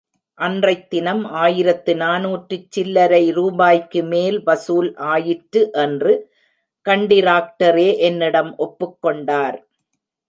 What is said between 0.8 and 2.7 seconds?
தினம் ஆயிரத்து நானூற்றுச்